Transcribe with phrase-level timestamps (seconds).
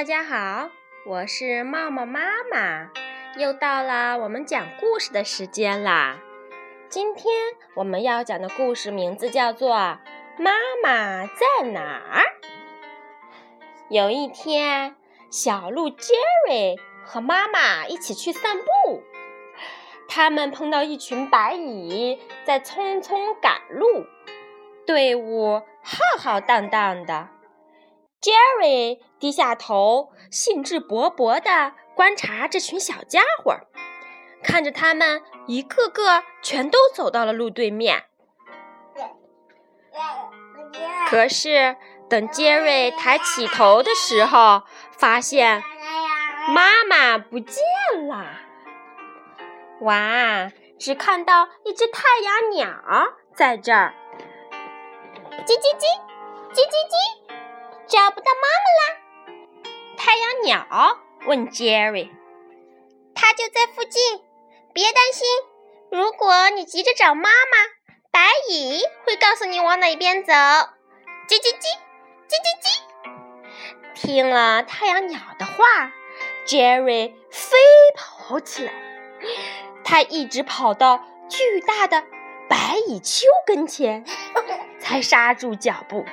[0.00, 0.70] 大家好，
[1.04, 2.88] 我是茂茂妈妈，
[3.36, 6.18] 又到了我们讲故事的时间啦。
[6.88, 7.26] 今天
[7.74, 9.76] 我们要讲的故事名字叫做
[10.38, 10.52] 《妈
[10.82, 12.22] 妈在哪儿》。
[13.90, 14.96] 有一天，
[15.28, 16.14] 小鹿杰
[16.48, 19.02] 瑞和妈妈一起去散步，
[20.08, 24.06] 他们碰到一群白蚁在匆匆赶路，
[24.86, 27.28] 队伍浩浩荡荡的。
[28.20, 33.56] Jerry 低下头，兴致勃勃地观察这群小家伙，
[34.42, 38.04] 看着他们一个个全都走到了路对面。
[41.08, 41.76] 可是，
[42.10, 45.62] 等 Jerry 抬起头的时候，发现
[46.48, 47.56] 妈妈不见
[48.06, 48.26] 了。
[49.80, 52.68] 哇，只看到一只太阳鸟
[53.34, 53.94] 在这儿，
[55.46, 55.86] 叽叽叽，
[56.52, 57.39] 叽叽叽。
[57.90, 58.94] 找不到妈妈啦！
[59.96, 60.96] 太阳鸟
[61.26, 62.08] 问 Jerry：“
[63.16, 64.20] 它就在附近，
[64.72, 65.26] 别担心。
[65.90, 67.56] 如果你急着找妈妈，
[68.12, 70.32] 白蚁会告诉你往哪边走。”
[71.26, 71.66] 叽叽叽，
[72.28, 72.80] 叽叽叽。
[73.96, 75.92] 听了太阳鸟的话
[76.46, 77.58] ，Jerry 飞
[77.96, 78.72] 跑起来。
[79.82, 82.04] 他一直跑到巨大的
[82.48, 84.04] 白蚁丘跟前，
[84.78, 86.06] 才刹住脚步。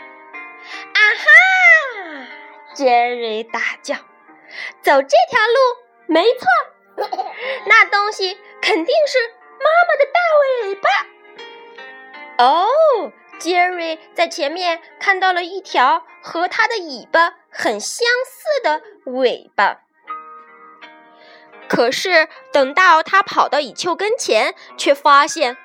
[2.77, 3.95] 杰瑞大叫
[4.83, 5.57] ：“走这条路，
[6.05, 6.45] 没错，
[7.65, 9.17] 那东西肯定是
[9.57, 10.87] 妈妈的大尾巴。”
[12.45, 12.67] 哦，
[13.39, 19.79] 杰瑞在前面看到了一条和他的尾巴很相似的尾巴。
[21.67, 25.57] 可是等到他跑到蚁丘跟前，却发现，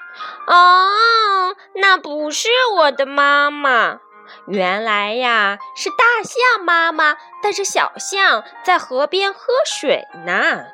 [0.46, 4.00] 哦，那不是我的妈妈。
[4.46, 10.64] 原来呀，是大象妈妈带着小象在河边喝水呢，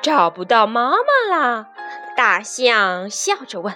[0.00, 1.66] 找不到妈妈啦。
[2.16, 3.74] 大象笑着问：“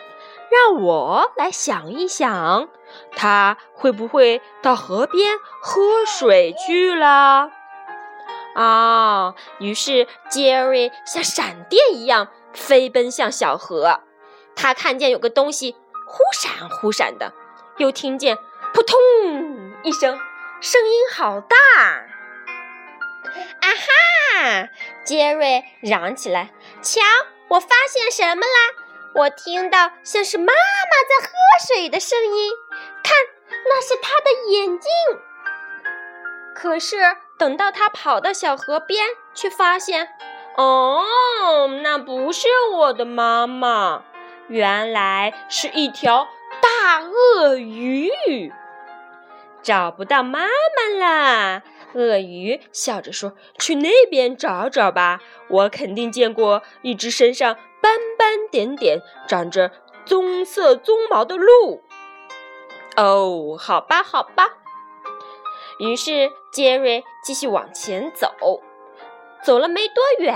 [0.50, 2.68] 让我来想一想，
[3.16, 7.50] 它会不会到河边喝水去了？”
[8.54, 9.34] 啊！
[9.58, 14.00] 于是杰瑞像闪电一样飞奔向小河。
[14.56, 15.76] 他看见有个东西
[16.06, 17.32] 忽闪忽闪的，
[17.76, 18.38] 又听见。
[18.72, 18.98] 扑通
[19.82, 20.18] 一声，
[20.60, 21.56] 声音好大！
[23.60, 24.68] 啊哈！
[25.04, 26.50] 杰瑞嚷起来
[26.82, 27.00] ：“瞧，
[27.48, 28.74] 我发现什么啦？
[29.14, 31.32] 我听到像是妈妈在喝
[31.66, 32.52] 水的声音。
[33.02, 33.16] 看，
[33.64, 34.90] 那是她的眼睛。”
[36.54, 36.96] 可是
[37.38, 40.08] 等到他跑到小河边，却发现，
[40.56, 44.02] 哦，那不是我的妈妈，
[44.48, 46.26] 原来是一条
[46.60, 47.67] 大鳄鱼。
[49.68, 51.62] 找不到妈妈啦！
[51.92, 55.20] 鳄鱼笑着说：“去那边找找吧，
[55.50, 59.70] 我肯定见过一只身上斑斑点点、长着
[60.06, 61.82] 棕色鬃毛的鹿。”
[62.96, 64.54] 哦，好吧，好吧。
[65.80, 68.62] 于是杰瑞继续往前走，
[69.44, 70.34] 走了没多远，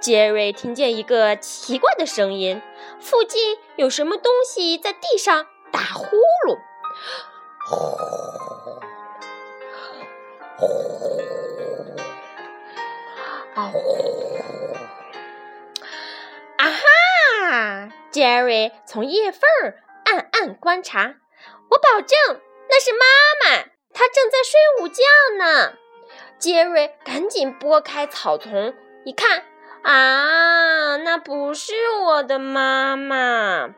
[0.00, 2.60] 杰瑞听见一个奇怪的声音：
[3.00, 6.04] 附近有什么东西在地上打呼
[6.46, 6.58] 噜。
[18.34, 21.14] ！Jerry 从叶缝儿暗暗观察，
[21.70, 22.98] 我保证那是妈
[23.44, 23.62] 妈，
[23.92, 25.02] 她正在睡午觉
[25.38, 25.74] 呢。
[26.36, 28.74] 杰瑞赶紧拨开草丛，
[29.04, 29.44] 一看，
[29.82, 31.74] 啊，那不是
[32.04, 33.72] 我的妈妈。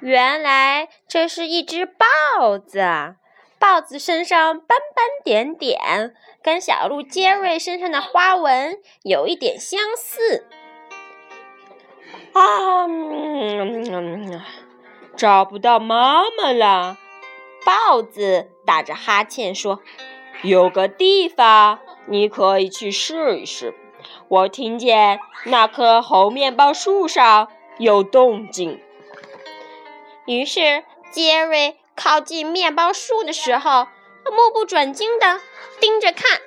[0.00, 2.80] 原来这是一只豹子，
[3.60, 10.48] 豹子身上斑斑点点，跟小鹿杰瑞身上的花纹有一点相似。
[12.32, 12.86] 啊，
[15.16, 16.98] 找不到妈妈了！
[17.64, 19.80] 豹子打着哈欠说
[20.42, 23.74] ：“有个地方你可以去试一试。
[24.28, 27.48] 我听见那棵猴面包树上
[27.78, 28.80] 有动静。”
[30.26, 33.86] 于是，杰瑞靠近面包树的时候，
[34.24, 35.40] 目不转睛地
[35.80, 36.40] 盯着看，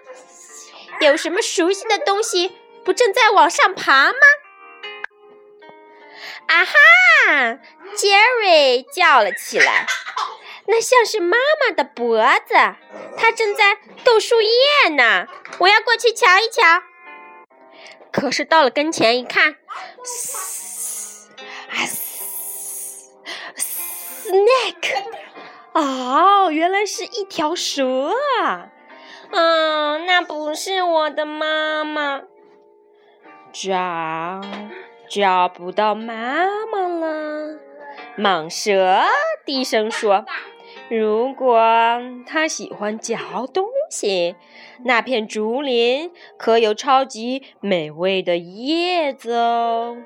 [1.01, 2.51] 有什么熟悉的东西
[2.83, 4.19] 不正在往上爬吗？
[6.47, 7.59] 啊哈！
[7.95, 9.85] 杰瑞叫了起来，
[10.67, 12.53] 那像是妈妈的脖子，
[13.17, 15.27] 它正在逗树叶呢。
[15.59, 16.83] 我要过去瞧一瞧。
[18.12, 19.56] 可是到了跟前一看，
[20.03, 21.29] 嘶！
[21.69, 21.75] 啊
[23.57, 25.03] ！Snake，
[25.73, 28.69] 哦，原来是一条蛇啊！
[29.31, 32.21] 嗯，那不是我的妈妈。
[33.51, 34.41] 找，
[35.09, 37.59] 找不到妈妈了。
[38.17, 39.03] 蟒蛇
[39.45, 40.25] 低声说
[40.89, 41.59] ：“如果
[42.25, 44.35] 它喜欢嚼东西，
[44.83, 49.97] 那片竹林可有超级美味的叶子哦。”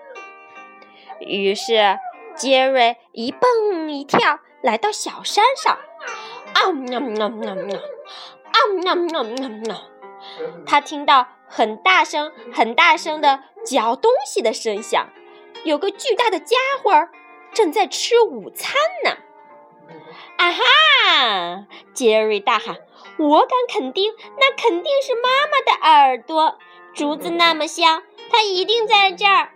[1.19, 1.97] 于是，
[2.35, 5.77] 杰瑞一蹦一跳来到小山上。
[6.53, 7.77] 啊喵喵喵喵！
[7.77, 9.75] 啊喵喵喵喵！
[10.65, 15.10] 他听到很大声、很大声的嚼东西的声响，
[15.63, 16.92] 有个巨大的家伙
[17.54, 18.74] 正在吃午餐
[19.06, 19.12] 呢。
[20.38, 21.68] 啊哈！
[21.94, 22.77] 杰瑞大喊
[23.19, 26.57] ：“我敢肯定，那肯定是妈妈的耳朵，
[26.95, 28.01] 竹子那么香，
[28.31, 29.51] 它一定在这儿。”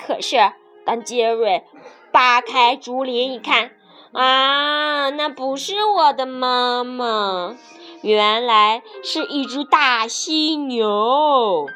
[0.00, 0.52] 可是，
[0.86, 1.64] 当杰瑞
[2.10, 3.72] 扒开竹林一看，
[4.12, 7.54] 啊，那不是我的妈妈，
[8.00, 11.66] 原来是一只大犀牛，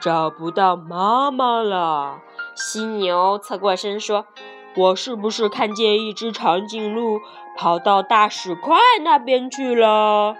[0.00, 2.20] 找不到妈妈了。
[2.54, 4.26] 犀牛侧过身说
[4.76, 7.20] ：“我是不是看见一只长颈鹿
[7.56, 10.36] 跑到大石块那边去了？”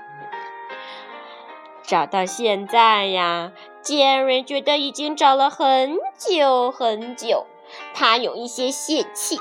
[1.82, 7.46] 找到现在呀，杰瑞觉得已经找了很久很久。
[7.94, 9.40] 他有一些泄气，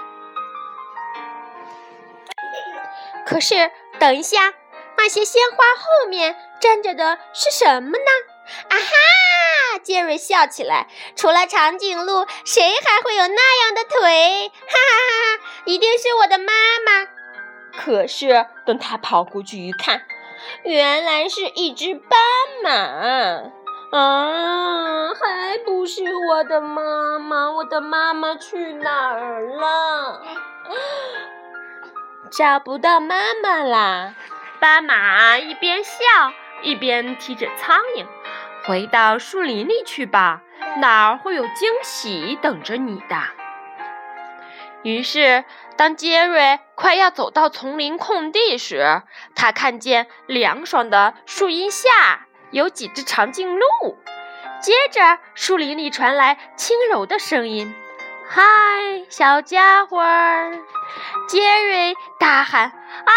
[3.26, 4.54] 可是等一下，
[4.98, 8.12] 那些鲜花后面站着的是什么呢？
[8.70, 8.92] 啊哈！
[9.86, 14.50] 杰瑞笑起来，除了长颈鹿，谁还会有那样的腿？
[14.50, 15.44] 哈哈哈哈！
[15.66, 16.52] 一定是我的妈
[16.86, 17.08] 妈。
[17.78, 20.02] 可是等他跑过去一看，
[20.64, 22.20] 原来是一只斑
[22.64, 22.72] 马。
[23.92, 27.52] 啊，还不是我的妈妈！
[27.52, 30.22] 我的妈妈去哪儿了？
[32.32, 34.16] 找不到妈妈啦！
[34.60, 35.94] 斑马一边笑
[36.64, 38.06] 一边踢着苍蝇，
[38.68, 40.42] 回到树林里去吧，
[40.78, 43.16] 哪儿会有惊喜等着你的？
[44.84, 45.46] 于是，
[45.78, 49.02] 当杰瑞快要走到丛林空地时，
[49.36, 52.26] 他看见凉爽的树荫下。
[52.52, 53.98] 有几只长颈鹿。
[54.62, 57.76] 接着，树林里传来轻柔的声音
[58.30, 58.44] ：“嗨，
[59.10, 60.02] 小家伙！”
[61.28, 63.14] 杰瑞大喊：“啊，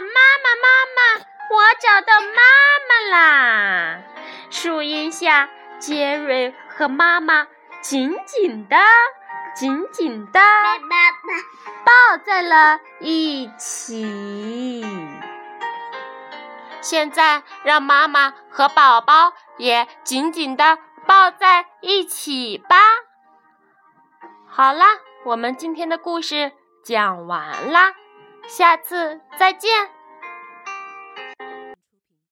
[0.00, 2.42] 妈妈，妈妈，我找到妈
[2.88, 3.98] 妈啦！”
[4.50, 5.48] 树荫下，
[5.78, 7.46] 杰瑞和妈妈
[7.80, 8.76] 紧紧的、
[9.54, 10.40] 紧紧的
[11.84, 14.84] 抱在了一起。
[16.80, 22.76] 现在，让妈妈和宝宝也紧紧的抱在一起吧。
[24.46, 24.86] 好啦，
[25.24, 26.52] 我们今天的故事
[26.84, 27.92] 讲完啦，
[28.46, 29.90] 下次再见。